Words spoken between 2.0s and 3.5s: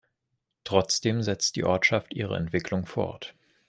ihre Entwicklung fort.